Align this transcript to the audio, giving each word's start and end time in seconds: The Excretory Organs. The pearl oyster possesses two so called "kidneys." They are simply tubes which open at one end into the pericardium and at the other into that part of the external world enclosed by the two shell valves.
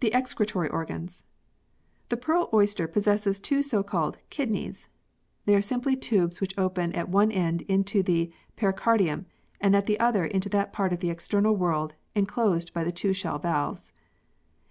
The 0.00 0.14
Excretory 0.14 0.70
Organs. 0.70 1.24
The 2.08 2.16
pearl 2.16 2.48
oyster 2.54 2.88
possesses 2.88 3.38
two 3.38 3.62
so 3.62 3.82
called 3.82 4.16
"kidneys." 4.30 4.88
They 5.44 5.54
are 5.54 5.60
simply 5.60 5.94
tubes 5.94 6.40
which 6.40 6.56
open 6.56 6.94
at 6.94 7.10
one 7.10 7.30
end 7.30 7.60
into 7.68 8.02
the 8.02 8.32
pericardium 8.56 9.26
and 9.60 9.76
at 9.76 9.84
the 9.84 10.00
other 10.00 10.24
into 10.24 10.48
that 10.48 10.72
part 10.72 10.94
of 10.94 11.00
the 11.00 11.10
external 11.10 11.54
world 11.54 11.94
enclosed 12.14 12.72
by 12.72 12.82
the 12.82 12.90
two 12.92 13.12
shell 13.12 13.38
valves. 13.38 13.92